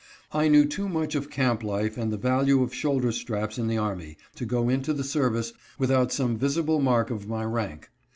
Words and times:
I 0.31 0.47
knew 0.47 0.65
too 0.65 0.89
much 0.89 1.13
of 1.13 1.29
camp 1.29 1.61
life 1.61 1.95
and 1.95 2.11
the 2.11 2.17
value 2.17 2.63
of 2.63 2.73
shoulder 2.73 3.11
straps 3.11 3.59
in 3.59 3.67
the 3.67 3.77
army 3.77 4.17
to 4.33 4.47
go 4.47 4.67
into 4.67 4.93
the 4.93 5.03
service 5.03 5.53
without 5.77 6.11
some 6.11 6.39
visible 6.39 6.79
mark 6.81 7.11
of 7.11 7.27
my 7.27 7.43
rank. 7.45 7.91